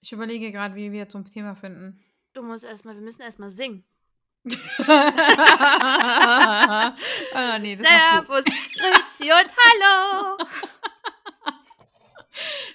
[0.00, 2.00] Ich überlege gerade, wie wir zum Thema finden.
[2.32, 3.84] Du musst erstmal, wir müssen erstmal singen.
[7.34, 10.38] ah, nee, das Servus, Grüezi und Hallo.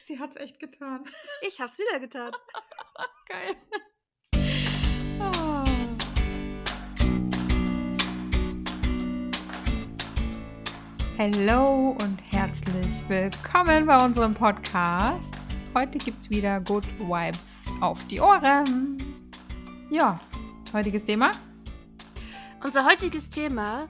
[0.04, 1.06] Sie hat's echt getan.
[1.42, 2.34] Ich hab's wieder getan.
[3.30, 3.56] Geil.
[5.22, 5.64] Ah.
[11.18, 15.43] Hallo und herzlich willkommen bei unserem Podcast.
[15.76, 19.32] Heute gibt's wieder Good Vibes auf die Ohren.
[19.90, 20.20] Ja,
[20.72, 21.32] heutiges Thema.
[22.64, 23.90] Unser heutiges Thema,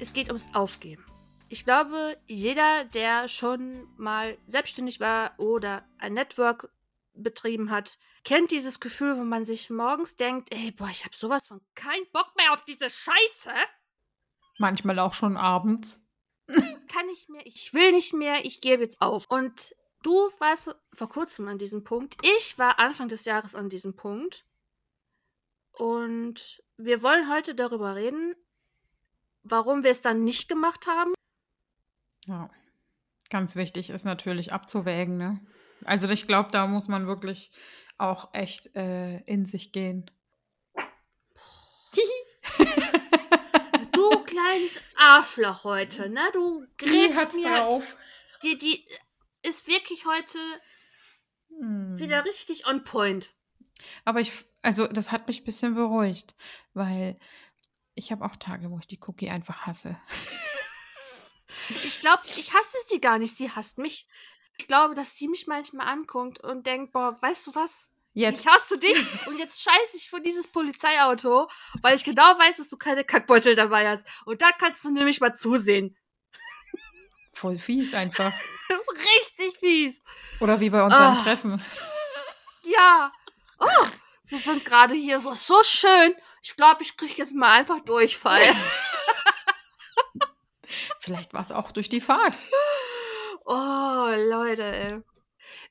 [0.00, 1.06] es geht ums Aufgeben.
[1.48, 6.68] Ich glaube, jeder, der schon mal selbstständig war oder ein Network
[7.14, 11.46] betrieben hat, kennt dieses Gefühl, wo man sich morgens denkt, ey, boah, ich habe sowas
[11.46, 13.54] von keinen Bock mehr auf diese Scheiße.
[14.58, 16.04] Manchmal auch schon abends.
[16.48, 19.30] Kann ich mehr, ich will nicht mehr, ich gebe jetzt auf.
[19.30, 22.16] Und du warst vor kurzem an diesem Punkt.
[22.22, 24.44] Ich war Anfang des Jahres an diesem Punkt.
[25.72, 28.36] Und wir wollen heute darüber reden,
[29.42, 31.14] warum wir es dann nicht gemacht haben.
[32.26, 32.48] Ja,
[33.28, 35.16] ganz wichtig ist natürlich abzuwägen.
[35.16, 35.40] Ne?
[35.84, 37.50] Also ich glaube, da muss man wirklich
[37.98, 40.10] auch echt äh, in sich gehen.
[43.92, 46.22] Du kleines Arschloch heute, ne?
[46.32, 47.56] Du gräbst mir.
[47.56, 47.96] drauf.
[48.42, 48.86] Die, die
[49.44, 50.38] ist wirklich heute
[51.60, 51.98] Hm.
[51.98, 53.32] wieder richtig on point.
[54.04, 56.34] Aber ich, also das hat mich ein bisschen beruhigt,
[56.72, 57.18] weil
[57.94, 59.96] ich habe auch Tage, wo ich die Cookie einfach hasse.
[61.84, 64.08] Ich glaube, ich hasse sie gar nicht, sie hasst mich.
[64.58, 67.92] Ich glaube, dass sie mich manchmal anguckt und denkt, boah, weißt du was?
[68.12, 71.48] Jetzt, Ich hasse dich und jetzt scheiße ich vor dieses Polizeiauto,
[71.82, 74.06] weil ich genau weiß, dass du keine Kackbeutel dabei hast.
[74.24, 75.96] Und da kannst du nämlich mal zusehen.
[77.32, 78.32] voll fies einfach.
[79.44, 80.02] Richtig fies.
[80.40, 81.22] Oder wie bei unserem Ah.
[81.22, 81.62] Treffen.
[82.66, 83.12] Ja.
[83.58, 83.86] Oh,
[84.28, 86.14] wir sind gerade hier so, so schön.
[86.42, 88.40] Ich glaube, ich kriege jetzt mal einfach Durchfall.
[90.98, 92.34] Vielleicht war es auch durch die Fahrt.
[93.44, 95.02] Oh, Leute, ey.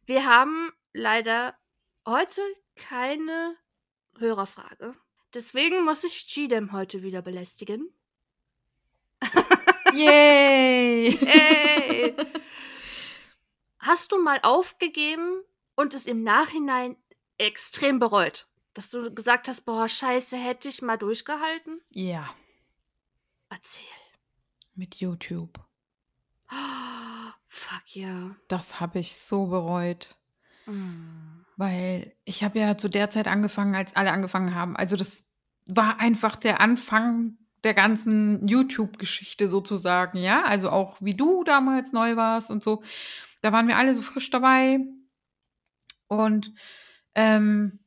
[0.05, 1.57] Wir haben leider
[2.05, 2.43] heute
[2.75, 3.55] keine
[4.19, 4.93] Hörerfrage.
[5.33, 7.91] Deswegen muss ich Gidem heute wieder belästigen.
[9.93, 11.17] Yay!
[11.25, 12.15] Ey.
[13.85, 15.43] Hast du mal aufgegeben
[15.75, 16.95] und es im Nachhinein
[17.37, 18.47] extrem bereut?
[18.73, 21.81] Dass du gesagt hast, boah, scheiße, hätte ich mal durchgehalten?
[21.91, 22.29] ja,
[23.49, 23.83] Erzähl.
[24.73, 25.59] mit YouTube.
[26.49, 28.35] Oh, fuck ja.
[28.47, 30.15] Das habe ich so bereut.
[30.65, 31.43] Mm.
[31.57, 34.77] Weil ich habe ja zu der Zeit angefangen, als alle angefangen haben.
[34.77, 35.29] Also das
[35.67, 40.43] war einfach der Anfang der ganzen YouTube-Geschichte sozusagen, ja.
[40.45, 42.81] Also auch wie du damals neu warst und so.
[43.43, 44.79] Da waren wir alle so frisch dabei.
[46.07, 46.53] Und
[47.13, 47.79] ähm,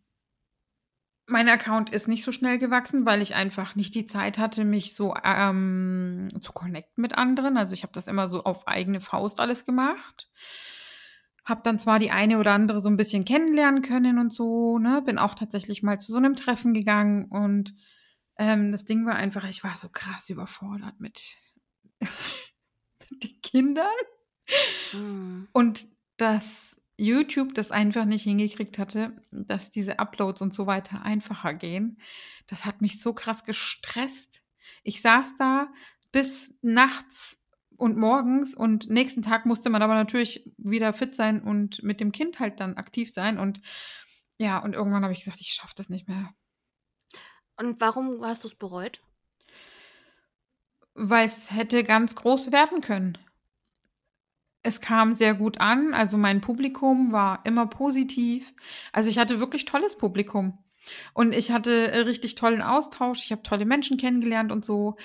[1.27, 4.95] mein Account ist nicht so schnell gewachsen, weil ich einfach nicht die Zeit hatte, mich
[4.95, 7.57] so ähm, zu connecten mit anderen.
[7.57, 10.29] Also ich habe das immer so auf eigene Faust alles gemacht.
[11.43, 15.01] Hab dann zwar die eine oder andere so ein bisschen kennenlernen können und so, ne?
[15.01, 17.73] Bin auch tatsächlich mal zu so einem Treffen gegangen und
[18.37, 21.23] ähm, das Ding war einfach, ich war so krass überfordert mit,
[23.11, 23.87] mit den Kindern
[24.93, 25.45] Mm.
[25.53, 25.87] und
[26.17, 31.99] dass YouTube das einfach nicht hingekriegt hatte, dass diese Uploads und so weiter einfacher gehen.
[32.47, 34.43] Das hat mich so krass gestresst.
[34.83, 35.69] Ich saß da
[36.13, 37.39] bis nachts
[37.77, 42.13] und morgens und nächsten Tag musste man aber natürlich wieder fit sein und mit dem
[42.13, 43.61] Kind halt dann aktiv sein und
[44.39, 46.31] ja, und irgendwann habe ich gesagt, ich schaffe das nicht mehr,
[47.57, 49.01] Und warum hast du es bereut?
[50.95, 53.19] weil es hätte ganz groß werden können.
[54.67, 58.53] Es kam sehr gut an, also mein Publikum war immer positiv.
[58.93, 60.59] Also ich hatte wirklich tolles Publikum.
[61.15, 63.23] Und ich hatte äh, richtig tollen Austausch.
[63.25, 64.97] Ich habe tolle Menschen kennengelernt und so.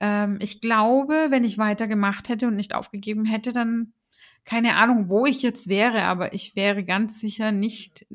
[0.00, 3.92] Ähm, ich glaube, wenn ich weitergemacht hätte und nicht aufgegeben hätte, dann
[4.46, 8.06] keine Ahnung, wo ich jetzt wäre, aber ich wäre ganz sicher nicht.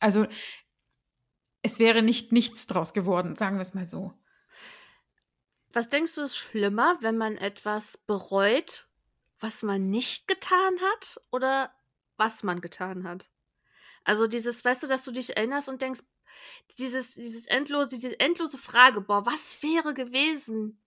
[0.00, 0.26] Also
[1.62, 4.12] es wäre nicht nichts draus geworden, sagen wir es mal so.
[5.72, 8.86] Was denkst du ist schlimmer, wenn man etwas bereut,
[9.40, 11.74] was man nicht getan hat oder
[12.16, 13.30] was man getan hat?
[14.04, 16.00] Also dieses, weißt du, dass du dich erinnerst und denkst,
[16.78, 20.82] dieses, dieses endlose, diese endlose Frage, boah, was wäre gewesen,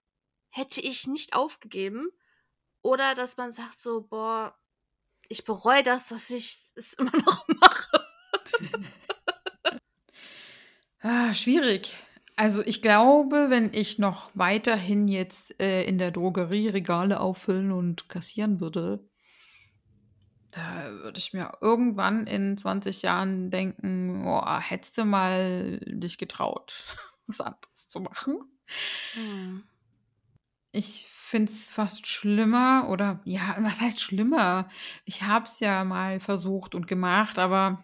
[0.50, 2.12] hätte ich nicht aufgegeben?
[2.82, 4.56] Oder dass man sagt so, boah,
[5.28, 8.06] ich bereue das, dass ich es immer noch mache.
[11.02, 11.94] Ah, schwierig.
[12.38, 18.10] Also ich glaube, wenn ich noch weiterhin jetzt äh, in der Drogerie Regale auffüllen und
[18.10, 19.08] kassieren würde,
[20.52, 26.74] Da würde ich mir irgendwann in 20 Jahren denken: „Oh, hättest du mal dich getraut,
[27.28, 28.38] was anderes zu machen?“
[29.14, 29.64] Mhm.
[30.72, 34.70] Ich finde es fast schlimmer oder ja, was heißt schlimmer?
[35.06, 37.84] Ich habe es ja mal versucht und gemacht, aber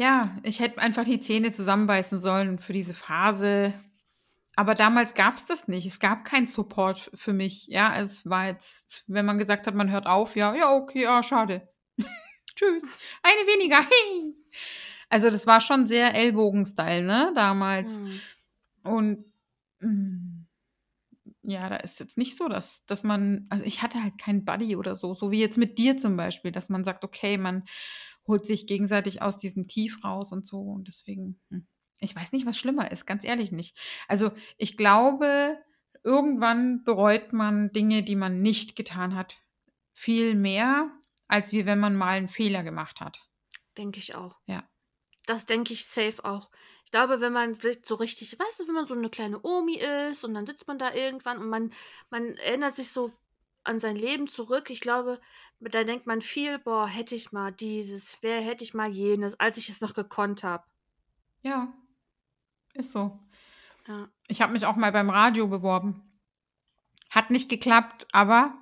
[0.00, 3.74] ja, ich hätte einfach die Zähne zusammenbeißen sollen für diese Phase.
[4.56, 5.86] Aber damals gab's das nicht.
[5.86, 7.94] Es gab keinen Support für mich, ja?
[8.00, 11.68] Es war jetzt wenn man gesagt hat, man hört auf, ja, ja, okay, ah, schade.
[12.56, 12.84] Tschüss,
[13.22, 14.34] eine weniger, hi.
[15.10, 17.98] Also, das war schon sehr Ellbogen-Style, ne, damals.
[17.98, 18.20] Mhm.
[18.84, 19.24] Und,
[19.80, 20.46] hm,
[21.42, 24.76] ja, da ist jetzt nicht so, dass dass man also, ich hatte halt keinen Buddy
[24.76, 27.64] oder so, so wie jetzt mit dir zum Beispiel, dass man sagt, okay, man
[28.30, 31.68] holt sich gegenseitig aus diesem Tief raus und so und deswegen, hm,
[32.00, 33.78] ich weiß nicht, was schlimmer ist, ganz ehrlich nicht.
[34.08, 35.58] Also, ich glaube,
[36.04, 39.38] irgendwann bereut man Dinge, die man nicht getan hat,
[39.94, 40.90] viel mehr,
[41.28, 43.20] als wie wenn man mal 'n Fehler gemacht hat.
[43.76, 44.36] Denke ich auch.
[44.48, 44.70] Ja.
[45.26, 46.50] Das denke ich safe auch.
[46.86, 50.24] Ich glaube, wenn man so richtig weißt du, wenn man so 'ne kleine Omi ist
[50.24, 51.72] und dann sitzt man da irgendwann und man
[52.10, 53.12] man erinnert sich so
[53.64, 54.70] an sein Leben zurück.
[54.70, 55.20] Ich glaube,
[55.62, 59.58] da denkt man viel: „Boah, hätte ich mal dieses, wer hätte ich mal jenes, als
[59.58, 60.64] ich es noch gekonnt habe.“
[61.44, 61.72] Ja,
[62.74, 63.18] ist so.
[63.88, 64.10] Ja.
[64.28, 66.02] Ich habe mich auch mal beim Radio beworben.
[67.10, 68.54] Hat nicht geklappt, aber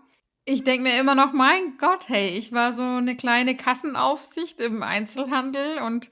[0.47, 4.83] ich denke mir immer noch: „Mein Gott, hey, ich war so 'ne kleine Kassenaufsicht im
[4.83, 6.11] Einzelhandel und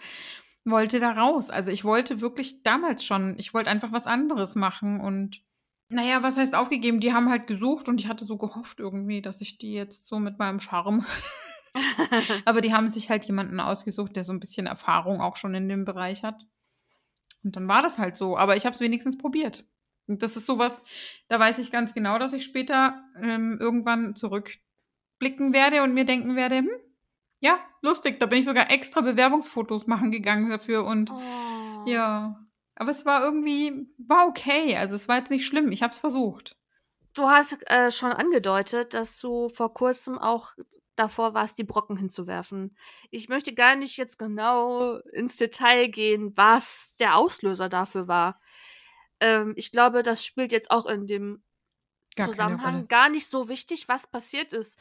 [0.64, 5.00] wollte da raus.“ Also, ich wollte wirklich damals schon ich wollte einfach was anderes machen
[5.00, 5.42] und
[5.88, 7.00] na ja, was heißt aufgegeben?
[7.00, 10.18] Die haben halt gesucht und ich hatte so gehofft irgendwie, dass ich die jetzt so
[10.18, 11.04] mit meinem Charme
[12.44, 15.68] aber die haben sich halt jemanden ausgesucht, der so 'n bisschen Erfahrung auch schon in
[15.68, 16.42] dem Bereich hat.
[17.44, 19.64] Und dann war das halt so, aber ich habe es wenigstens probiert.
[20.08, 20.82] Und das ist so was,
[21.28, 26.36] da weiß ich ganz genau, dass ich später, ähm, irgendwann zurückblicken werde und mir denken
[26.36, 26.70] werde: „Hm,
[27.40, 31.84] ja, lustig, da bin ich sogar extra Bewerbungsfotos machen gegangen dafür und Oh.
[31.84, 32.45] ja.“
[32.76, 34.76] Aber es war irgendwie war okay.
[34.76, 35.72] Also, es war jetzt nicht schlimm.
[35.72, 36.56] Ich habe es versucht.
[37.14, 40.52] Du hast, äh, schon angedeutet, dass du vor Kurzem auch
[40.96, 42.76] davor warst, die Brocken hinzuwerfen.
[43.10, 48.40] Ich möchte gar nicht jetzt genau ins Detail gehen, was der Auslöser dafür war.
[49.20, 51.42] Ähm, ich glaube, das spielt jetzt auch in dem
[52.16, 54.78] Gar Zusammenhang gar nicht so wichtig, was passiert ist.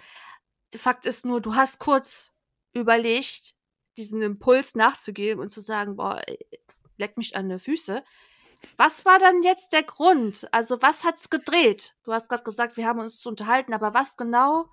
[0.75, 2.33] Fakt ist nur, du hast kurz
[2.73, 3.55] überlegt,
[3.97, 6.21] diesen Impuls nachzugeben und zu sagen: „Boah,
[6.97, 8.03] leck mich an de Füße.“
[8.77, 10.47] Was war dann jetzt der Grund?
[10.53, 11.95] Also, was hat's gedreht?
[12.03, 14.65] Du hast grad gesagt, wir haben uns unterhalten, aber was genau?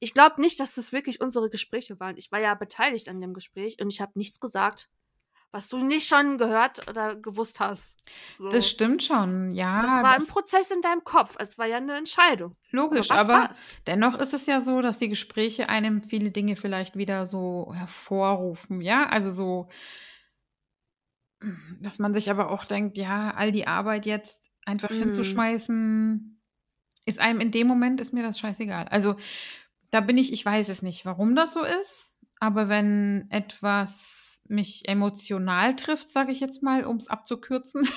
[0.00, 2.16] Ich glaube nicht, dass das wirklich unsere Gespräche waren.
[2.18, 4.88] Ich war ja beteiligt an dem Gespräch und ich habe nichts gesagt,
[5.52, 7.96] was du nicht schon gehört oder gewusst hast.
[8.38, 8.50] So.
[8.50, 9.82] Das stimmt schon, ja.
[9.82, 11.36] Das war das Prozess in deinem Kopf.
[11.38, 12.56] Es war ja 'ne Entscheidung.
[12.70, 13.52] Logisch, Aber aber
[13.86, 18.80] dennoch ist es ja so, dass die Gespräche einem viele Dinge vielleicht wieder so hervorrufen,
[18.80, 19.06] ja?
[19.08, 19.68] Also, so
[21.80, 24.94] dass man sich aber auch denkt: „Ja, all die Arbeit jetzt einfach Mhm.
[24.94, 26.40] hinzuschmeißen,
[27.06, 29.16] ist einem in dem Moment ist mir das scheißegal.“ Also,
[29.92, 34.88] da bin ich ich weiß es nicht, warum das so ist, aber wenn etwas mich
[34.88, 37.88] emotional trifft, sage ich jetzt mal, um's abzukürzen,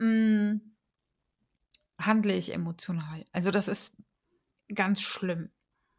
[0.00, 0.60] hm
[2.00, 3.24] handle ich emotional.
[3.32, 3.96] Also, das ist
[4.74, 5.50] ganz schlimm.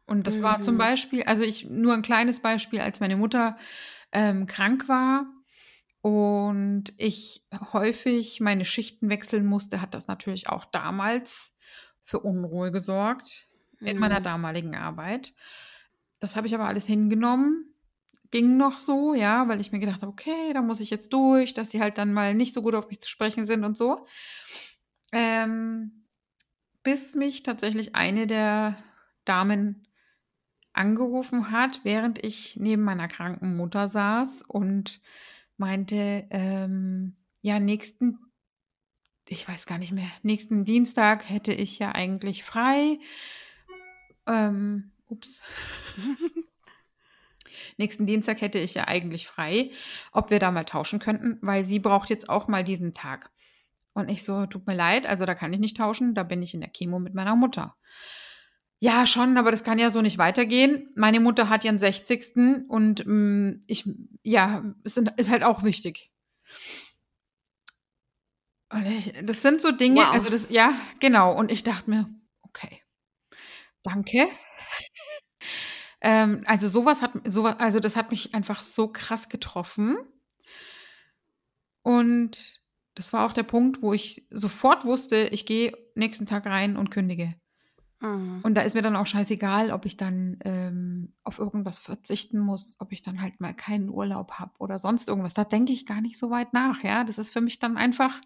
[0.06, 0.78] Und das war zum Mhm.
[0.78, 3.58] Beispiel also, ich nur 'n kleines Beispiel, als meine Mutter,
[4.12, 5.26] ähm, krank war
[6.02, 11.52] und ich häufig meine Schichten wechseln musste, hat das natürlich auch damals
[12.02, 13.48] für Unruhe gesorgt
[13.84, 14.22] in meiner Mhm.
[14.22, 15.34] damaligen Arbeit.
[16.20, 17.74] Das habe ich aber alles hingenommen.
[18.30, 21.54] Ging noch so, ja, weil ich mir gedacht habe: „Okay, da muss ich jetzt durch,
[21.54, 24.06] dass sie halt dann mal nicht so gut auf mich zu sprechen sind“ und so.
[25.12, 26.04] Ähm,
[26.82, 28.76] bis mich tatsächlich eine der
[29.24, 29.88] Damen
[30.72, 35.00] angerufen hat, während ich neben meiner kranken Mutter saß und
[35.56, 38.18] meinte, ähm, ja, nächsten
[39.28, 42.98] ich weiß gar nicht mehr, nächsten Dienstag hätte ich ja eigentlich frei.
[44.26, 45.40] Ähm, ups.
[47.76, 49.70] Nächsten Dienstag hätte ich ja eigentlich frei,
[50.12, 53.30] ob wir da mal tauschen könnten, weil sie braucht jetzt auch mal diesen Tag.
[53.94, 56.54] Und ich so: „Tut mir leid, also, da kann ich nicht tauschen, da bin ich
[56.54, 57.76] in der Chemo mit meiner Mutter.“
[58.84, 60.90] „Ja, schon, aber das kann ja so nicht weitergehen.
[60.96, 62.66] Meine Mutter hat ihren 60.
[62.68, 63.88] und, hm, ich
[64.24, 66.10] ja, es sind ist halt auch wichtig.“
[68.72, 70.14] Und ich das sind so Dinge Wow.
[70.14, 71.32] also, das ja, genau.
[71.38, 72.08] Und ich dachte mir:
[72.42, 72.80] „Okay,
[73.84, 74.28] danke.“
[76.00, 79.96] Ähm, also, so was hat so wa also, das hat mich einfach so krass getroffen.
[81.84, 82.60] Und
[82.94, 86.90] das war auch der Punkt, wo ich sofort wusste, ich gehe nächsten Tag rein und
[86.90, 87.34] kündige.
[88.02, 88.40] Mhm.
[88.42, 92.76] Und da ist mir dann auch scheißegal, ob ich dann ähm, auf irgendwas verzichten muss,
[92.80, 95.34] ob ich dann halt mal keinen Urlaub habe oder sonst irgendwas.
[95.34, 97.04] Da denke ich gar nicht so weit nach, ja.
[97.04, 98.20] Das ist für mich dann einfach,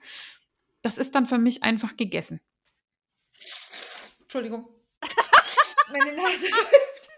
[0.80, 2.40] das ist dann für mich einfach gegessen.
[4.22, 4.66] Entschuldigung.
[5.92, 7.10] Meine Nase läuft.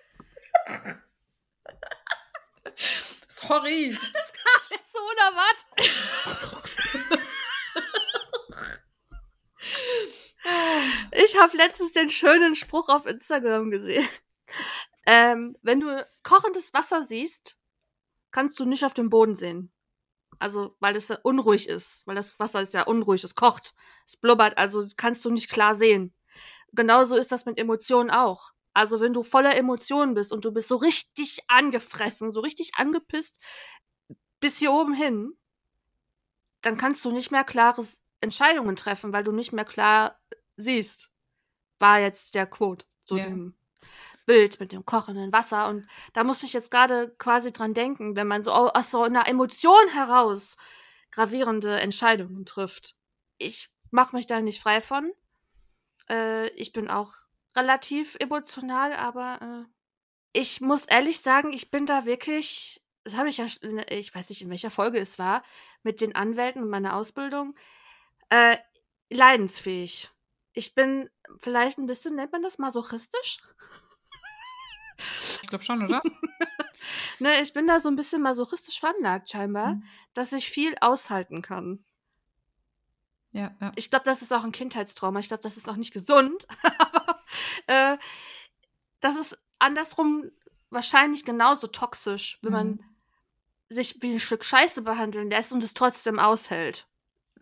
[3.29, 3.97] Sorry.
[4.13, 5.95] Das kam jetzt so unerwartet.
[11.13, 14.09] Ich habe letztens den schönen Spruch auf Instagram gesehen.
[15.11, 17.59] Ähm, wenn du kochendes Wasser siehst,
[18.31, 19.73] kannst du nicht auf dem Boden sehen.
[20.39, 22.07] Also, weil es unruhig ist.
[22.07, 23.75] Weil das Wasser ist ja unruhig, es kocht,
[24.07, 26.15] es blubbert, also kannst du nicht klar sehen.
[26.73, 28.51] Genauso ist das mit Emotionen auch.
[28.75, 33.41] Also, wenn du voller Emotionen bist und du bist so richtig angefressen, so richtig angepisst,
[34.41, 35.33] bis hier oben hin,
[36.61, 37.87] dann kannst du nicht mehr klare
[38.21, 40.19] Entscheidungen treffen, weil du nicht mehr klar
[40.59, 41.15] siehst,
[41.79, 43.25] war jetzt der Quote zu ja.
[43.25, 43.57] dem
[44.27, 45.69] Bild mit dem kochenden Wasser.
[45.69, 49.27] Und da musste ich jetzt gerade quasi dran denken, wenn man so aus so einer
[49.27, 50.59] Emotion heraus
[51.11, 52.95] gravierende Entscheidungen trifft.
[53.39, 55.11] Ich mache mich da nicht frei von.
[56.11, 57.13] Äh, ich bin auch
[57.57, 59.73] relativ emotional, aber äh,
[60.33, 63.47] ich muss ehrlich sagen, ich bin da wirklich, das habe ich ja,
[63.89, 65.43] ich weiß nicht, in welcher Folge es war,
[65.83, 67.57] mit den Anwälten und meiner Ausbildung,
[68.29, 68.59] äh,
[69.09, 70.11] leidensfähig.
[70.59, 73.39] Ich bin vielleicht ein bisschen, nennt man das masochistisch?
[75.41, 76.03] Ich glaube schon, oder?
[77.21, 79.85] ne, ich bin da so ein bisschen masochistisch veranlagt, scheinbar, mhm.
[80.15, 81.85] dass ich viel aushalten kann.
[83.31, 83.71] Ja, ja.
[83.77, 85.21] Ich glaube, das ist auch ein Kindheitstrauma.
[85.21, 86.49] Ich glaube, das ist auch nicht gesund.
[86.81, 87.23] Aber
[87.69, 87.97] äh,
[88.99, 90.33] das ist andersrum
[90.71, 92.57] wahrscheinlich genauso toxisch, wenn mhm.
[92.57, 92.85] man
[93.69, 96.89] sich wie ein Stück Scheiße behandeln lässt und es trotzdem aushält.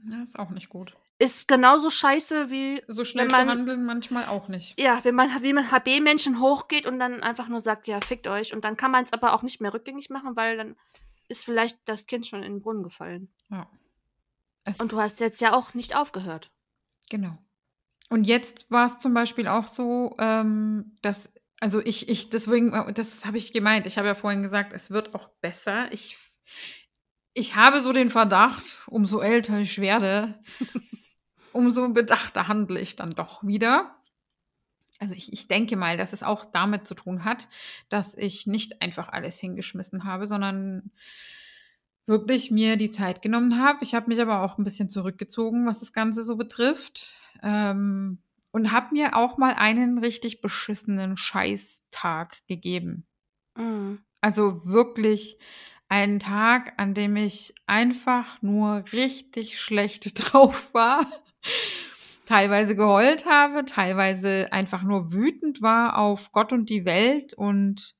[0.06, 2.82] Ja, ist auch nicht gut ist genauso scheiße wie.
[2.88, 4.78] So schnell man, zu handeln manchmal auch nicht.
[4.78, 8.52] Ja, wenn man wie man HB-Menschen hochgeht und dann einfach nur sagt, ja, fickt euch.
[8.52, 10.76] Und dann kann man es aber auch nicht mehr rückgängig machen, weil dann
[11.28, 13.28] ist vielleicht das Kind schon in den Brunnen gefallen.
[13.50, 13.68] Ja.
[14.64, 16.50] Es und du hast jetzt ja auch nicht aufgehört.
[17.08, 17.38] Genau.
[18.08, 23.24] Und jetzt war es zum Beispiel auch so, ähm, dass, also ich, ich, deswegen, das
[23.24, 25.92] habe ich gemeint, ich habe ja vorhin gesagt, es wird auch besser.
[25.92, 26.18] Ich,
[27.32, 30.42] ich habe so den Verdacht, umso älter ich werde,
[31.56, 33.96] umso bedachter handle ich dann doch wieder.
[34.98, 37.48] Also ich, ich denke mal, dass es auch damit zu tun hat,
[37.88, 40.90] dass ich nicht einfach alles hingeschmissen habe, sondern
[42.06, 43.82] wirklich mir die Zeit genommen habe.
[43.82, 47.20] Ich habe mich aber auch ein bisschen zurückgezogen, was das Ganze so betrifft.
[47.42, 48.18] Ähm,
[48.52, 53.06] und habe mir auch mal einen richtig beschissenen Scheißtag gegeben.
[53.54, 54.00] Mhm.
[54.22, 55.38] Also wirklich
[55.88, 61.06] einen Tag, an dem ich einfach nur richtig schlecht drauf war
[62.26, 67.94] teilweise geheult habe, teilweise einfach nur wütend war auf Gott und die Welt und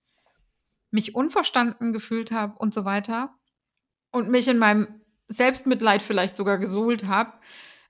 [0.91, 3.35] mich unverstanden gefühlt habe und so weiter.
[4.11, 4.89] Und mich in meinem
[5.29, 7.33] Selbstmitleid vielleicht sogar gesuhlt habe.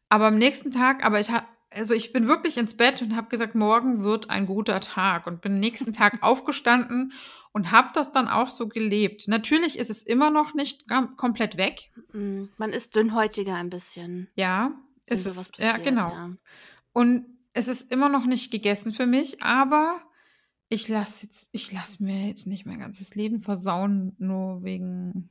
[0.09, 3.29] Aber am nächsten Tag, aber ich habe, also ich bin wirklich ins Bett und habe
[3.29, 7.13] gesagt, morgen wird ein guter Tag und bin nächsten Tag aufgestanden
[7.53, 9.29] und habe das dann auch so gelebt.
[9.29, 10.85] Natürlich ist es immer noch nicht
[11.17, 11.91] komplett weg.
[12.13, 14.29] Mm, man ist dünnhäutiger ein bisschen.
[14.35, 14.73] Ja,
[15.07, 15.37] ist es.
[15.37, 16.11] Passiert, ja, genau.
[16.11, 16.31] Ja.
[16.93, 20.01] Und es ist immer noch nicht gegessen für mich, aber
[20.69, 21.29] ich lasse
[21.71, 25.31] lasse mir jetzt nicht mein ganzes Leben versauen, nur wegen.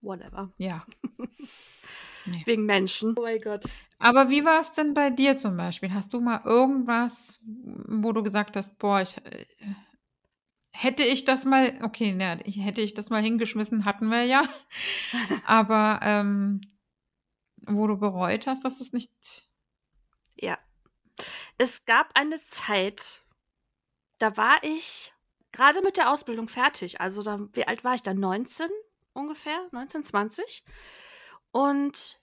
[0.00, 0.52] Whatever.
[0.58, 0.86] Ja.
[2.26, 2.42] nee.
[2.44, 3.14] Wegen Menschen.
[3.18, 3.64] Oh mein Gott.
[3.98, 5.92] Aber wie war es denn bei dir zum Beispiel?
[5.92, 9.46] Hast du mal irgendwas, wo du gesagt hast, boah, ich äh,
[10.70, 14.42] hätte ich das mal, okay, ne, hätte ich das mal hingeschmissen, hatten wir ja.
[15.46, 16.60] Aber ähm,
[17.66, 19.48] wo du bereut hast, dass du es nicht
[20.36, 20.58] Ja.
[21.58, 23.22] Es gab eine Zeit,
[24.18, 25.12] da war ich
[25.52, 27.00] gerade mit der Ausbildung fertig.
[27.00, 28.12] Also da wie alt war ich da?
[28.12, 28.68] 19
[29.12, 30.64] ungefähr, 19, 20.
[31.52, 32.20] Und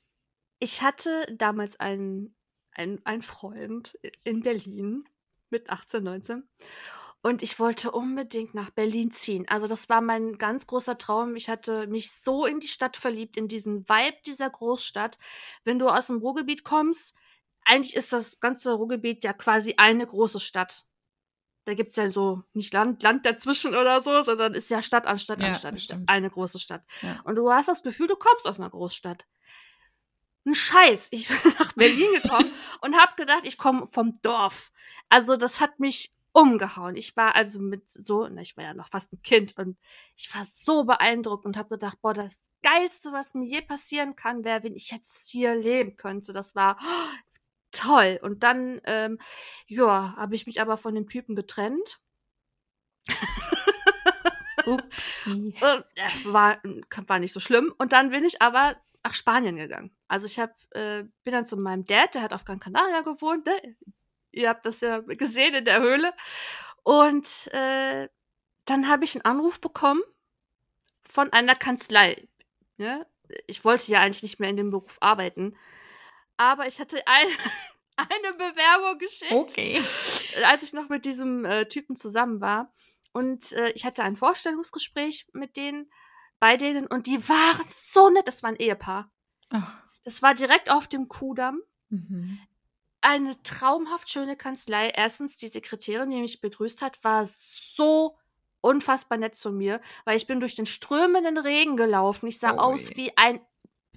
[0.60, 2.36] ich hatte damals einen
[2.74, 5.06] einen Freund in Berlin
[5.50, 6.50] mit 18, 19.
[7.24, 9.48] Und ich wollte unbedingt nach Berlin ziehen.
[9.48, 11.36] Also das war mein ganz großer Traum.
[11.36, 15.20] Ich hatte mich so in die Stadt verliebt, in diesen Vibe dieser Großstadt.
[15.64, 17.16] Wenn du aus dem Ruhrgebiet kommst,
[17.64, 20.86] eigentlich ist das ganze Ruhrgebiet ja quasi eine große Stadt.
[21.66, 25.06] Da gibt es ja so nicht Land, Land dazwischen oder so, sondern ist ja Stadt
[25.06, 25.80] an Stadt ja, an Stadt.
[25.80, 26.10] Stimmt.
[26.10, 26.84] Eine große Stadt.
[27.04, 27.22] Ja.
[27.24, 29.28] Und du hast das Gefühl, du kommst aus einer Großstadt.
[30.44, 31.10] Ein Scheiß.
[31.12, 32.52] Ich bin nach Berlin gekommen
[32.82, 34.72] und habe gedacht, ich komme vom Dorf.
[35.08, 36.96] Also das hat mich umgehauen.
[36.96, 39.78] Ich war also mit so, na, ich war ja noch fast ein Kind und
[40.16, 44.44] ich war so beeindruckt und habe gedacht, boah, das Geilste, was mir je passieren kann,
[44.44, 46.32] wäre, wenn ich jetzt hier leben könnte.
[46.34, 46.78] Das war
[47.72, 48.20] toll.
[48.22, 49.20] Und dann, ähm,
[49.68, 52.00] ja, habe ich mich aber von dem Typen getrennt.
[54.66, 55.56] Upsi.
[55.62, 55.84] Äh,
[56.26, 56.60] war,
[57.08, 57.74] war nicht so schlimm.
[57.78, 59.96] Und dann bin ich aber nach Spanien gegangen.
[60.08, 63.46] Also ich hab, äh, bin dann zu meinem Dad, der hat auf Gran Canaria gewohnt.
[63.46, 63.76] Ne?
[64.32, 66.14] Ihr habt das ja gesehen in der Höhle.
[66.84, 68.10] Und äh,
[68.66, 70.02] dann habe ich einen Anruf bekommen
[71.04, 72.28] von einer Kanzlei.
[72.78, 73.06] Ne?
[73.48, 75.56] Ich wollte ja eigentlich nicht mehr in dem Beruf arbeiten.
[76.38, 77.28] Aber ich hatte ein,
[77.98, 79.82] eine Bewerbung geschickt, Okay.
[80.46, 82.74] als ich noch mit diesem äh, Typen zusammen war.
[83.14, 85.92] Und äh, ich hatte ein Vorstellungsgespräch mit denen,
[86.40, 88.28] bei denen, und die waren so nett.
[88.28, 89.12] Das war ein Ehepaar.
[89.50, 89.78] Ach.
[90.04, 91.62] Das war direkt auf dem Kudamm.
[91.90, 92.40] Mhm.
[93.02, 94.90] Eine traumhaft schöne Kanzlei.
[94.90, 98.18] Erstens, die Sekretärin, die mich begrüßt hat, war so
[98.62, 102.28] unfassbar nett zu mir, weil ich bin durch den strömenden Regen gelaufen.
[102.28, 103.42] Ich sah Oh aus wie ein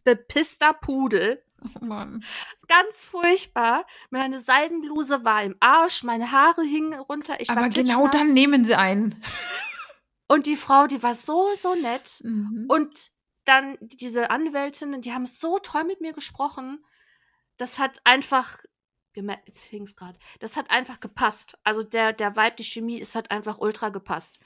[0.04, 1.42] bepisster Pudel.
[1.62, 2.24] Oh Mann.
[2.68, 3.86] Ganz furchtbar.
[4.10, 7.40] Meine Seidenbluse war im Arsch, meine Haare hingen runter.
[7.40, 9.22] Ich Aber genau dann nehmen sie einen.
[10.26, 12.20] Und die Frau, die war so, so nett.
[12.22, 12.66] Mhm.
[12.68, 13.10] Und
[13.44, 16.84] dann diese Anwältinnen, die haben so toll mit mir gesprochen.
[17.56, 18.58] Das hat einfach.
[19.14, 20.16] Geme- Jetzt hing's grad.
[20.40, 21.58] Das hat einfach gepasst.
[21.64, 24.40] Also der, der Vibe, die Chemie, es hat einfach ultra gepasst.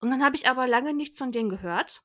[0.00, 2.02] Und dann habe ich aber lange nichts von denen gehört.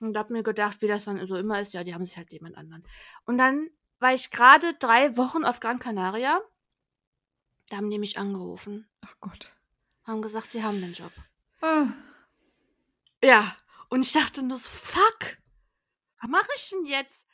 [0.00, 2.32] Und habe mir gedacht, wie das dann so immer ist, ja, die haben sich halt
[2.32, 2.86] jemand anderen.
[3.24, 3.70] Und dann
[4.00, 6.40] war ich gerade drei Wochen auf Gran Canaria.
[7.70, 8.88] Da haben die mich angerufen.
[9.00, 9.54] Ach Gott.
[10.04, 11.12] Haben gesagt, sie haben den Job.
[11.60, 11.86] Ah.
[13.22, 13.56] Ja,
[13.88, 15.38] und ich dachte nur so, fuck,
[16.20, 17.28] was mache ich denn jetzt?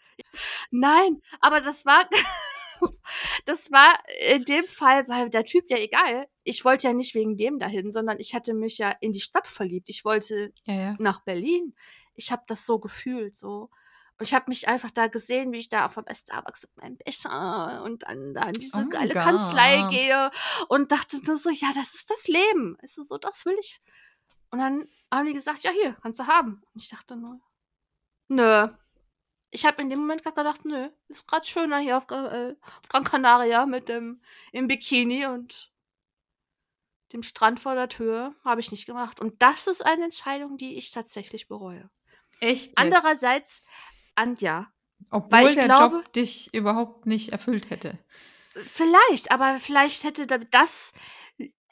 [0.71, 2.07] Nein, aber das war,
[3.45, 3.99] das war
[4.31, 7.93] in dem Fall, weil der Typ ja egal, ich wollte ja nicht wegen dem dahin,
[7.93, 9.89] sondern ich hatte mich ja in die Stadt verliebt.
[9.89, 10.97] Ich wollte Ja, ja.
[10.99, 11.75] nach Berlin.
[12.15, 13.71] Ich habe das so gefühlt, so.
[14.19, 16.97] Und ich habe mich einfach da gesehen, wie ich da auf dem Starbucks mit meinem
[16.97, 19.23] Becher und dann da in diese Oh geile Gott.
[19.23, 20.31] Kanzlei gehe
[20.69, 22.77] und dachte nur so, ja, das ist das Leben.
[22.83, 23.81] Es ist so, das will ich.
[24.51, 26.63] Und dann haben die gesagt, ja, hier, kannst du haben.
[26.75, 27.39] Und ich dachte nur,
[28.29, 28.69] nö.
[29.51, 32.89] Ich habe in dem Moment grad gedacht, nö, ist gerade schöner hier auf, äh, auf
[32.89, 34.21] Gran Canaria mit dem
[34.53, 35.73] im Bikini und
[37.13, 38.35] dem Strand vor der Tür.
[38.45, 39.21] Habe ich nicht gemacht.
[39.21, 41.89] Und das ist eine Entscheidung, die ich tatsächlich bereue.
[42.41, 42.67] Echt?
[42.67, 42.79] Jetzt?
[42.79, 43.63] Andererseits,
[44.15, 44.71] an ja,
[45.11, 47.99] Obwohl weil ich der glaube- Job dich überhaupt nicht erfüllt hätte.
[48.67, 50.93] vielleicht, aber vielleicht hätte da- das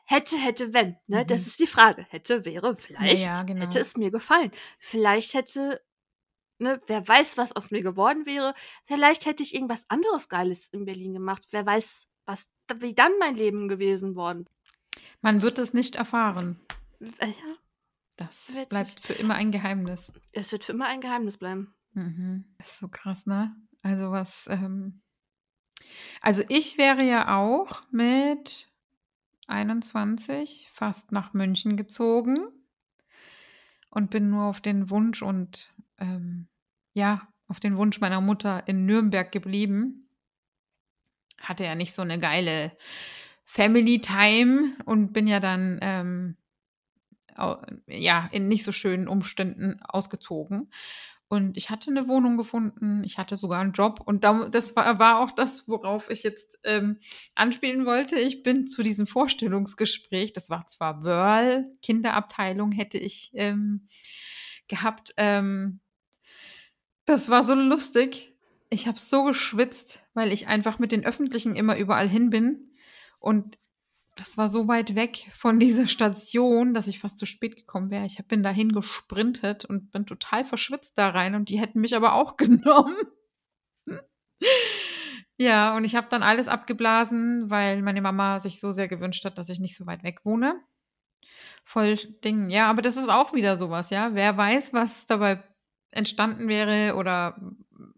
[0.09, 1.23] hätte, hätte, wenn, ne?
[1.25, 1.27] Mhm.
[1.27, 2.07] Das ist die Frage.
[2.11, 3.63] Hätte, wäre, vielleicht ja, genau.
[3.65, 4.53] hätte es mir gefallen.
[4.79, 5.85] Vielleicht hätte,
[6.59, 8.55] ne, wer weiß, was aus mir geworden wäre.
[8.87, 11.43] Vielleicht hätte ich irgendwas anderes Geiles in Berlin gemacht.
[11.51, 14.47] Wer weiß, was, wie dann mein Leben gewesen worden.
[15.21, 16.59] Man wird es nicht erfahren.
[17.19, 17.35] Äh, Ja,
[18.17, 18.69] Das Witzig.
[18.71, 20.11] bleibt für immer ein Geheimnis.
[20.33, 21.75] es wird für immer ein Geheimnis bleiben.
[21.93, 22.45] Mhm.
[22.59, 23.55] Das ist so krass, ne?
[23.83, 25.01] Also was, ähm,
[26.23, 28.69] also ich wäre ja auch mit
[29.47, 32.39] 21 fast nach München gezogen
[33.91, 36.49] und bin nur auf den Wunsch und ähm,
[36.93, 40.09] ja, auf den Wunsch meiner Mutter in Nürnberg geblieben.
[41.41, 42.73] Hatte ja nicht so eine geile
[43.45, 46.37] Family Time und bin ja dann ähm,
[47.87, 50.71] ja in nicht so schönen Umständen ausgezogen.
[51.29, 55.01] Und ich hatte eine Wohnung gefunden, ich hatte sogar einen Job und da, das war,
[55.01, 56.99] war auch das, worauf ich jetzt ähm,
[57.35, 58.17] anspielen wollte.
[58.17, 63.89] Ich bin zu diesem Vorstellungsgespräch, das war zwar Wörl, Kinderabteilung hätte ich ähm,
[64.69, 65.15] gehabt.
[65.17, 65.81] Ähm,
[67.07, 68.35] das war so lustig.
[68.69, 72.73] Ich habe so geschwitzt, weil ich einfach mit den Öffentlichen immer überall hin bin.
[73.21, 73.59] Und
[74.17, 78.07] das war so weit weg von dieser Station, dass ich fast zu spät gekommen wäre.
[78.07, 82.15] Ich bin dahin gesprintet und bin total verschwitzt da rein und die hätten mich aber
[82.15, 82.97] auch genommen.
[85.39, 89.39] ja, und ich habe dann alles abgeblasen, weil meine Mama sich so sehr gewünscht hat,
[89.39, 90.61] dass ich nicht so weit weg wohne.
[91.65, 92.51] Voll Ding.
[92.51, 94.15] Ja, aber das ist auch wieder sowas, ja.
[94.15, 95.43] Wer weiß, was dabei
[95.97, 97.41] entstanden wäre oder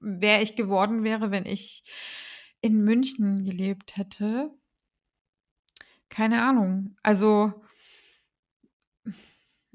[0.00, 1.84] wer ich geworden wäre, wenn ich
[2.60, 4.50] in München gelebt hätte.
[6.08, 6.96] Keine Ahnung.
[7.02, 7.52] Also,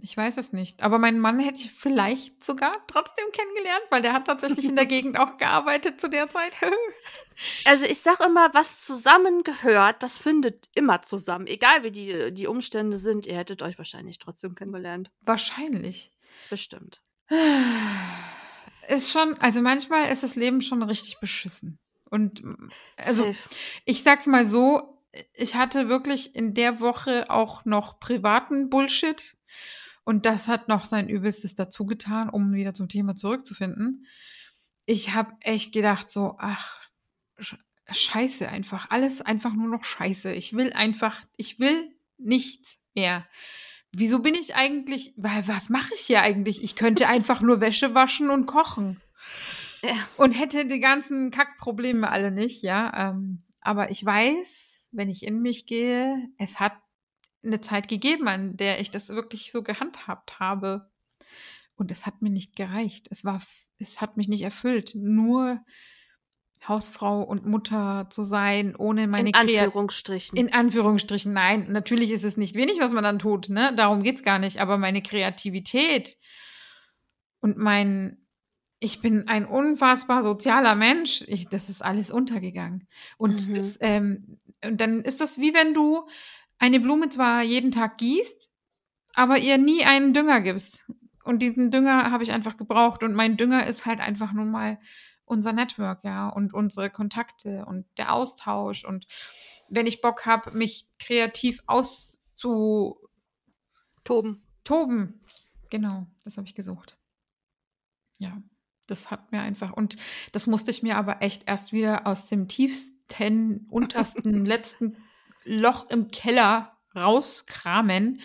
[0.04, 0.84] ich weiß es nicht.
[0.84, 4.86] Aber meinen Mann hätte ich vielleicht sogar trotzdem kennengelernt, weil der hat tatsächlich in der
[4.94, 6.56] Gegend auch gearbeitet zu der Zeit.
[7.66, 11.48] Also ich sag immer, was zusammengehört, das findet immer zusammen.
[11.48, 15.10] Egal wie die, die Umstände sind, ihr hättet euch wahrscheinlich trotzdem kennengelernt.
[15.22, 16.12] Wahrscheinlich.
[16.52, 17.02] Bestimmt.
[18.88, 21.80] Ist schon, also manchmal ist das Leben schon richtig beschissen.
[22.10, 22.44] Und
[22.98, 23.50] also Safe.
[23.86, 25.02] ich sag's mal so,
[25.34, 29.36] ich hatte wirklich in der Woche auch noch privaten Bullshit.
[30.04, 34.06] Und das hat noch sein Übelstes dazu getan, um wieder zum Thema zurückzufinden.
[34.86, 36.78] Ich habe echt gedacht, so, ach,
[37.40, 37.58] sch-
[37.90, 38.90] Scheiße einfach.
[38.90, 40.34] Alles einfach nur noch Scheiße.
[40.34, 43.26] Ich will einfach ich will nichts mehr.
[43.96, 46.64] Wieso bin ich eigentlich weil was mache ich hier eigentlich?
[46.64, 49.02] Ich könnte einfach nur Wäsche waschen und kochen.
[49.84, 49.96] Ja.
[50.18, 53.10] Und hätte die ganzen Kackprobleme alle nicht, ja.
[53.12, 56.74] Ähm, aber ich weiß, wenn ich in mich gehe, es hat
[57.44, 60.90] eine Zeit gegeben, an der ich das wirklich so gehandhabt habe.
[61.76, 63.08] Und es hat mir nicht gereicht.
[63.10, 63.42] Es war
[63.80, 65.64] es hat mich nicht erfüllt, nur
[66.68, 70.38] Hausfrau und Mutter zu sein, ohne meine In Anführungsstrichen.
[70.38, 71.68] in Anführungsstrichen, nein.
[71.70, 73.74] Natürlich ist es nicht wenig, was man dann tut, ne?
[73.76, 74.60] Darum geht's gar nicht.
[74.62, 76.18] Aber meine Kreativität
[77.40, 78.18] und mein
[78.80, 81.24] ich bin ein unfassbar sozialer Mensch.
[81.28, 82.88] Ich das ist alles untergegangen.
[83.18, 83.54] Und Mhm.
[83.54, 86.08] das, ähm und dann ist das wie wenn du
[86.60, 88.50] eine Blume zwar jeden Tag gießt,
[89.14, 90.86] aber ihr nie einen Dünger gibst.
[91.24, 93.04] Und diesen Dünger habe ich einfach gebraucht.
[93.04, 94.78] Und mein Dünger ist halt einfach nun mal
[95.34, 98.86] unser Network, ja, und unsere Kontakte und der Austausch.
[98.86, 99.08] Und
[99.68, 102.98] wenn ich Bock habe, mich kreativ auszu
[104.04, 104.44] Toben.
[104.64, 105.22] toben.
[105.70, 106.98] Genau, das habe ich gesucht.
[108.20, 108.42] Ja,
[108.88, 109.96] das hat mir einfach und
[110.34, 114.98] das musste ich mir aber echt erst wieder aus dem tiefsten, untersten, letzten
[115.46, 118.22] Loch im Keller rauskramen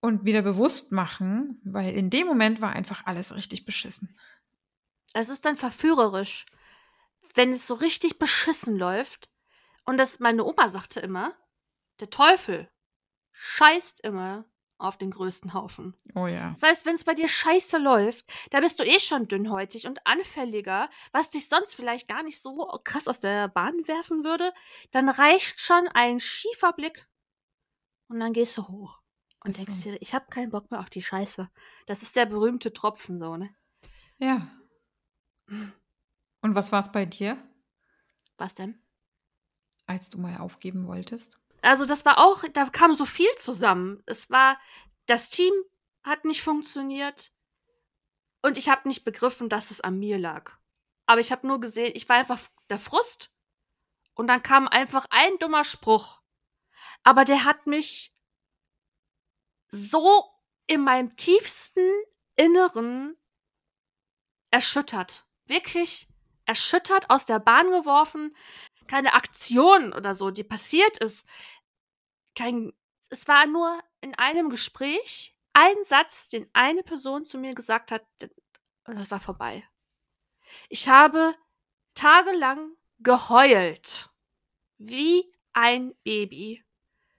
[0.00, 4.14] und wieder bewusst machen, weil in dem Moment war einfach alles richtig beschissen.
[5.14, 6.46] Es ist dann verführerisch,
[7.34, 9.30] wenn es so richtig beschissen läuft.
[9.84, 11.34] Und das, meine Oma sagte immer,
[12.00, 12.70] der Teufel
[13.32, 14.44] scheißt immer
[14.78, 15.94] auf den größten Haufen.
[16.14, 16.50] Oh ja.
[16.50, 20.06] Das heißt, wenn es bei dir scheiße läuft, da bist du eh schon dünnhäutig und
[20.06, 24.52] anfälliger, was dich sonst vielleicht gar nicht so krass aus der Bahn werfen würde,
[24.92, 27.08] dann reicht schon ein schiefer Blick
[28.08, 29.00] und dann gehst du hoch
[29.44, 31.50] und Ist denkst dir, ich habe keinen Bock mehr auf die Scheiße.
[31.86, 33.54] Das ist der berühmte Tropfen so, ne?
[34.18, 34.48] Ja.
[35.48, 37.36] Und was war es bei dir,
[38.36, 38.80] Was denn?
[39.86, 41.38] als du mal aufgeben wolltest?
[41.62, 44.02] Also das war auch, da kam so viel zusammen.
[44.06, 44.60] Es war,
[45.06, 45.52] das Team
[46.02, 47.32] hat nicht funktioniert
[48.42, 50.52] und ich habe nicht begriffen, dass es an mir lag.
[51.06, 53.32] Aber ich habe nur gesehen, ich war einfach der Frust
[54.14, 56.20] und dann kam einfach ein dummer Spruch.
[57.02, 58.14] Aber der hat mich
[59.70, 60.24] so
[60.66, 61.90] in meinem tiefsten
[62.36, 63.16] Inneren
[64.50, 65.27] erschüttert.
[65.48, 66.08] Wirklich
[66.44, 68.36] erschüttert, aus der Bahn geworfen.
[68.86, 71.26] Keine Aktion oder so, die passiert ist.
[72.34, 72.72] Kein,
[73.10, 78.06] es war nur in einem Gespräch ein Satz, den eine Person zu mir gesagt hat,
[78.84, 79.68] und das war vorbei.
[80.68, 81.34] Ich habe
[81.94, 84.10] tagelang geheult.
[84.78, 86.64] Wie ein Baby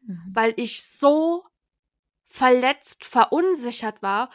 [0.01, 0.31] Mhm.
[0.33, 1.45] weil ich so
[2.25, 4.29] verletzt, verunsichert war.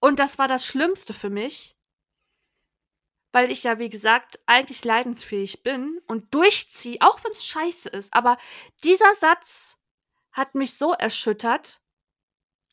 [0.00, 1.76] Und das war das Schlimmste für mich,
[3.32, 8.12] weil ich ja, wie gesagt, eigentlich leidensfähig bin und durchziehe, auch wenn es scheiße ist.
[8.12, 8.38] Aber
[8.84, 9.78] dieser Satz
[10.32, 11.80] hat mich so erschüttert,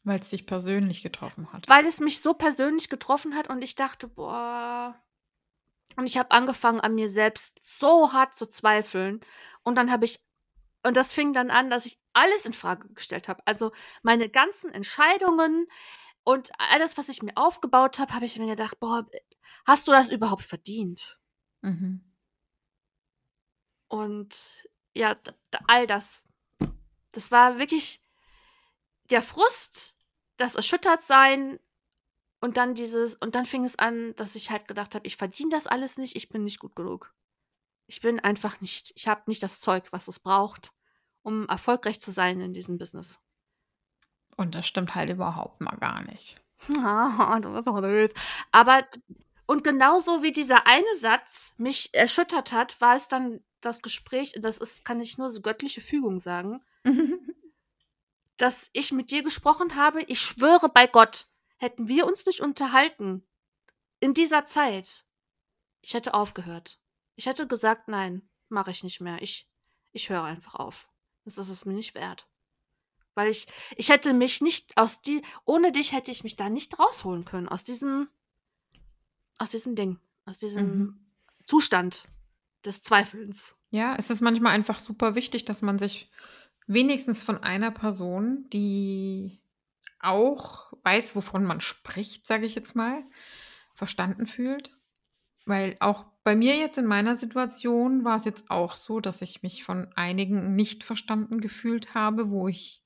[0.04, 1.68] Weil es dich persönlich getroffen hat.
[1.70, 4.96] weil es mich so persönlich getroffen hat und ich dachte, boah.
[5.96, 9.20] Und ich habe angefangen, an mir selbst so hart zu zweifeln.
[9.64, 10.20] Und dann habe ich,
[10.84, 13.42] und das fing dann an, dass ich alles in Frage gestellt habe.
[13.46, 13.72] Also
[14.04, 15.68] meine ganzen Entscheidungen
[16.28, 19.10] und alles, was ich mir aufgebaut habe, habe ich mir gedacht, boah,
[19.66, 21.18] hast du das überhaupt verdient?
[21.62, 22.04] Mhm.
[23.88, 25.18] Und ja,
[25.68, 26.22] all das.
[27.14, 28.04] Das war wirklich
[29.10, 29.98] der Frust,
[30.36, 31.62] das Erschüttertsein
[32.42, 35.52] und dann dieses, und dann fing es an, dass ich halt gedacht habe, ich verdiene
[35.52, 37.16] das alles nicht, ich bin nicht gut genug.
[37.86, 40.74] Ich bin einfach nicht, ich habe nicht das Zeug, was es braucht,
[41.22, 43.18] um erfolgreich zu sein in diesem Business.
[44.38, 46.40] Und das stimmt halt überhaupt mal gar nicht.
[46.80, 48.14] Ah, du bist doch blöd.
[48.52, 48.86] Aber,
[49.46, 54.60] und genauso wie dieser eine Satz mich erschüttert hat, war es dann das Gespräch, das
[54.60, 56.64] ist, kann ich nur so göttliche Fügung sagen,
[58.38, 60.04] dass ich mit dir gesprochen habe.
[60.04, 61.26] Ich schwöre bei Gott,
[61.58, 63.28] hätten wir uns nicht unterhalten
[64.00, 65.06] in dieser Zeit,
[65.82, 66.80] ich hätte aufgehört.
[67.16, 69.22] Ich hätte gesagt, nein, mache ich nicht mehr.
[69.22, 69.50] Ich,
[69.92, 70.88] ich höre einfach auf.
[71.26, 72.28] Das ist es mir nicht wert.
[73.18, 76.78] Weil ich, ich hätte mich nicht aus die, ohne dich hätte ich mich da nicht
[76.78, 77.50] rausholen können.
[77.50, 78.08] Aus diesem,
[79.40, 80.00] aus diesem Ding.
[80.26, 81.00] Aus diesem Mhm.
[81.48, 82.04] Zustand
[82.64, 83.56] des Zweifelns.
[83.72, 86.12] Ja, es ist manchmal einfach super wichtig, dass man sich
[86.68, 89.42] wenigstens von einer Person, die
[90.00, 93.04] auch weiß, wovon man spricht, sage ich jetzt mal,
[93.74, 94.70] verstanden fühlt.
[95.46, 99.42] Weil auch bei mir jetzt in meiner Situation war es jetzt auch so, dass ich
[99.42, 102.84] mich von einigen nicht verstanden gefühlt habe, wo ich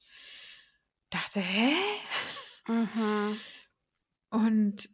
[1.11, 1.73] dachte, hä?
[2.67, 3.41] Mhm.
[4.31, 4.89] Und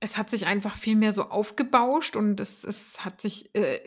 [0.00, 3.80] es hat sich einfach viel mehr so aufgebauscht und es es hat sich, äh,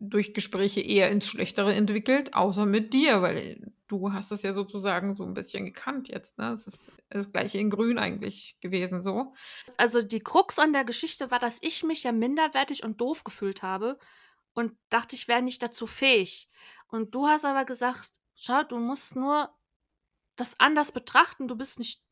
[0.00, 5.14] durch Gespräche eher ins Schlechtere entwickelt, außer mit dir, weil du hast es ja sozusagen
[5.14, 6.52] so 'n bisschen gekannt jetzt, ne?
[6.52, 9.34] Es ist das Gleiche in grün eigentlich gewesen so.
[9.76, 13.62] Also, die Krux an der Geschichte war, dass ich mich ja minderwertig und doof gefühlt
[13.62, 13.98] habe
[14.54, 16.48] und dachte, ich wäre nicht dazu fähig.
[16.88, 19.54] Und du hast aber gesagt: „Schau, du musst nur
[20.38, 21.48] das anders betrachten.
[21.48, 22.02] Du bist nicht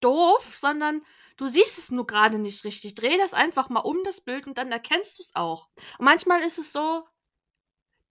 [0.00, 1.04] doof, sondern
[1.36, 2.94] du siehst es nur grade nicht richtig.
[2.94, 6.58] Dreh das einfach mal um, das Bild, und dann erkennst du's auch.“ Und manchmal ist
[6.58, 7.06] es so,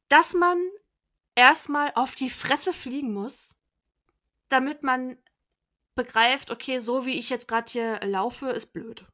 [0.09, 0.59] dass man
[1.35, 3.53] erst mal auf die Fresse fliegen muss,
[4.49, 5.17] damit man
[5.95, 9.01] begreift: „Okay, so wie ich jetzt grad hier laufe, ist blöd.
[9.01, 9.07] Ja.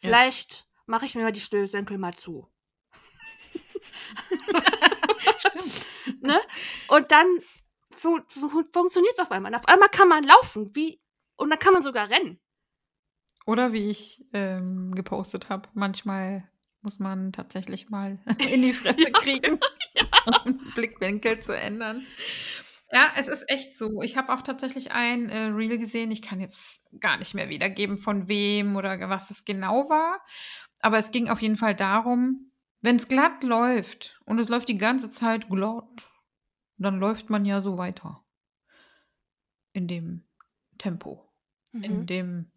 [0.00, 2.48] Vielleicht mache ich mir mal die Schnürsenkel mal zu.“
[5.38, 5.74] Stimmt.
[6.20, 6.40] Ne?
[6.88, 7.26] Und dann
[7.98, 9.52] fun fu funktioniert's auf einmal.
[9.52, 11.00] Und auf einmal kann man laufen, wie
[11.36, 12.40] und dann kann man sogar rennen.
[13.46, 16.48] Oder wie ich, ähm, gepostet habe, manchmal
[16.82, 18.18] muss man tatsächlich mal
[18.52, 19.58] in die Fresse Ja, kriegen,
[19.94, 20.06] ja.
[20.44, 22.06] um Blickwinkel zu ändern.
[22.90, 24.02] Ja, es ist echt so.
[24.02, 26.10] Ich habe auch tatsächlich ein, äh, Reel gesehen.
[26.10, 30.20] Ich kann jetzt gar nicht mehr wiedergeben, von wem oder was es genau war.
[30.80, 35.10] Aber es ging auf jeden Fall darum, wenn's glatt läuft und es läuft die ganze
[35.10, 36.08] Zeit glatt,
[36.78, 38.24] dann läuft man ja so weiter.
[39.72, 40.24] In dem
[40.78, 41.28] Tempo,
[41.72, 42.06] in Mhm.
[42.06, 42.50] dem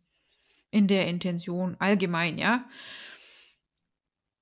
[0.73, 2.63] in der Intention allgemein, ja?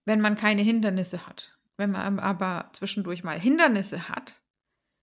[0.06, 1.58] Wenn man keine Hindernisse hat.
[1.76, 4.42] Wenn man aber zwischendurch mal Hindernisse hat,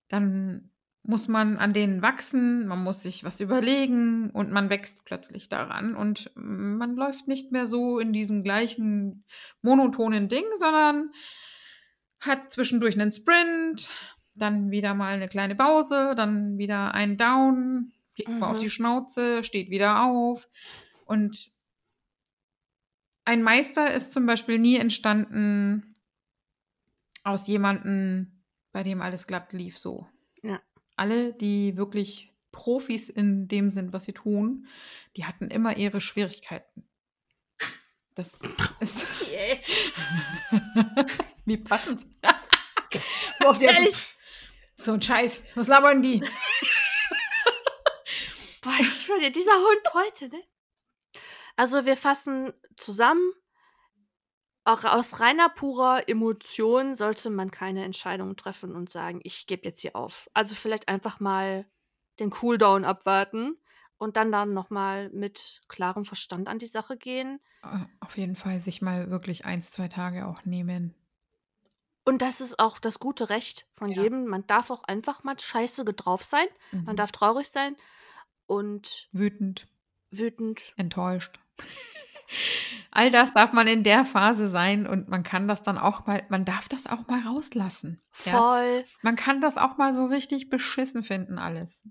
[0.09, 0.71] dann
[1.03, 5.95] muss man an denen wachsen, man muss sich was überlegen und man wächst plötzlich daran
[5.95, 9.25] und man läuft nicht mehr so in diesem gleichen
[9.63, 11.13] monotonen Ding, sondern
[12.21, 13.89] hat zwischendurch 'nen Sprint,
[14.39, 18.61] dann wieder mal 'ne kleine Pause, dann wieder ein Down, fliegt mal auf Mhm.
[18.61, 20.49] die Schnauze, steht wieder auf.
[21.07, 21.51] Und
[23.27, 25.97] ein Meister ist zum Beispiel nie entstanden
[27.25, 30.07] aus jemandem, bei dem alles glatt lief so.
[30.43, 30.61] Ja.
[30.95, 34.67] Alle, die wirklich Profis in dem sind, was sie tun,
[35.17, 36.89] die hatten immer ihre Schwierigkeiten.
[38.15, 38.41] Das
[38.81, 39.61] ist Ey.
[41.45, 42.07] Wie passend.
[43.41, 44.16] So auf die Ehrlich.
[44.79, 45.43] So 'n Scheiß.
[45.55, 46.21] Was labern die?
[48.63, 50.43] Boah, ich schwöre dir, dieser Hund heute, ne?
[51.59, 53.33] Also, wir fassen zusammen.
[54.65, 59.81] Auch aus reiner purer Emotion sollte man keine Entscheidung treffen und sagen: „Ich gebe jetzt
[59.81, 61.67] hier auf.“ Also, vielleicht einfach mal
[62.19, 63.57] den Cooldown abwarten
[63.97, 67.41] und dann dann noch mal mit klarem Verstand an die Sache gehen.
[67.63, 70.95] Äh, auf jeden Fall sich mal wirklich 1, 2 Tage auch nehmen.
[72.07, 74.03] Und das ist auch das gute Recht von Ja.
[74.05, 74.27] jedem.
[74.27, 76.47] Man darf auch einfach mal scheiße drauf sein.
[76.73, 76.97] Man Mhm.
[76.97, 77.77] darf traurig sein
[78.47, 79.67] und Wütend,
[80.11, 80.73] wütend.
[80.77, 81.39] enttäuscht.
[82.91, 86.25] All das darf man in der Phase sein und man kann das dann auch mal
[86.29, 88.33] man darf das auch mal rauslassen, ja?
[88.41, 88.85] Voll.
[89.03, 91.83] Man kann das auch mal so richtig beschissen finden alles.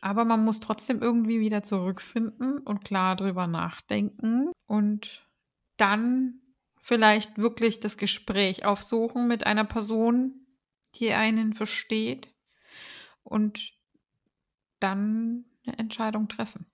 [0.00, 5.28] Aber man muss trotzdem irgendwie wieder zurückfinden und klar drüber nachdenken und
[5.76, 6.40] dann
[6.88, 10.40] vielleicht wirklich das Gespräch aufsuchen mit einer Person,
[10.96, 12.34] die einen versteht
[13.24, 13.74] und
[14.80, 16.66] dann 'ne Entscheidung treffen.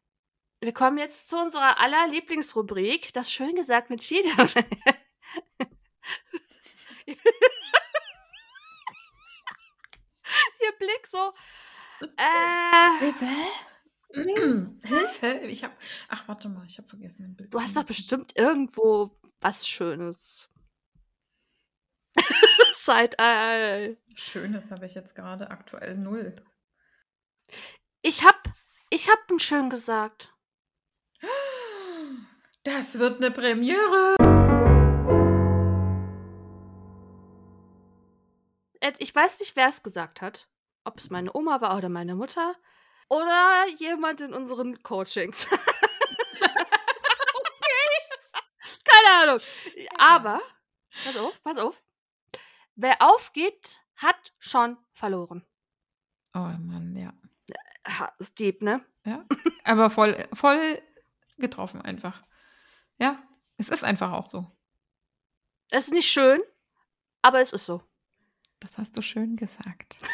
[0.62, 4.48] Wir kommen jetzt zu unserer aller Lieblingsrubrik, das schön gesagt mit Cheater.
[10.62, 11.32] Ihr Blick so,
[12.16, 13.26] äh Hilfe?
[14.84, 15.40] Hilfe?
[15.48, 15.74] Ich habe
[16.08, 19.10] ach, warte mal, ich habe vergessen, 'n Bild Du hast doch bestimmt irgendwo
[19.44, 20.48] was Schönes.
[22.74, 23.98] Side-Eye.
[24.14, 26.34] Schönes habe ich jetzt grade aktuell 0.
[28.02, 28.38] Ich habe
[28.90, 30.32] ich habe 'n schön gesagt.
[32.66, 34.14] Das wird 'ne Premiere.
[38.98, 40.48] Ich weiß nicht, wer's gesagt hat.
[40.84, 42.54] Ob's meine Oma war oder meine Mutter
[43.10, 45.46] oder jemand in unseren Coachings.
[47.46, 47.90] Okay.
[49.14, 49.40] Keine Ahnung.
[49.98, 50.40] Aber
[51.04, 51.82] pass auf, pass auf.
[52.74, 55.44] Wer aufgibt, hat schon verloren.
[56.34, 57.12] Oh Mann, ja.
[58.18, 58.84] Ist deep, ne?
[59.04, 59.24] Ja,
[59.64, 60.82] aber voll voll
[61.38, 62.22] getroffen einfach.
[62.98, 63.22] Ja,
[63.58, 64.50] es ist einfach auch so.
[65.70, 66.40] Es ist nicht schön,
[67.22, 67.82] aber es ist so.
[68.60, 69.98] Das hast du schön gesagt.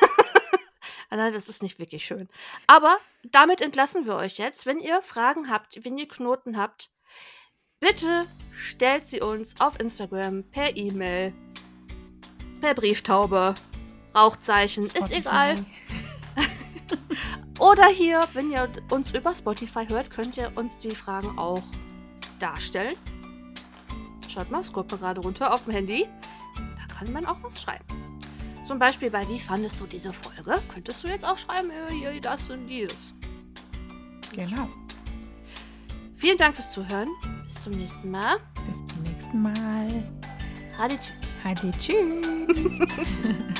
[1.13, 2.29] Ah, nein, das ist nicht wirklich schön.
[2.69, 4.65] Aber damit entlassen wir euch jetzt.
[4.65, 6.89] Wenn ihr Fragen habt, wenn ihr Knoten habt,
[7.81, 11.33] Bitte stellt sie uns auf Instagram, per E-Mail,
[12.61, 13.55] per Brieftaube,
[14.15, 15.03] Rauchzeichen, Spotify.
[15.03, 15.67] ist egal.
[17.59, 21.63] Oder hier, wenn ihr uns über Spotify hört, könnt ihr uns die Fragen auch
[22.39, 22.97] darstellen.
[24.29, 26.07] Schaut mal, scrollt gerade runter auf dem Handy.
[26.57, 27.85] Da kann man auch was schreiben.
[28.67, 30.63] Zum Beispiel bei Wie fandest du diese Folge?
[30.73, 33.15] Könntest du jetzt auch schreiben, äh, das und dieses.
[34.35, 34.69] Genau.
[36.21, 37.09] Vielen Dank fürs Zuhören.
[37.47, 38.37] Bis zum nächsten Mal.
[38.67, 40.05] Bis zum nächsten Mal.
[40.77, 41.35] Hadi tschüss.
[41.43, 42.79] Hadi tschüss.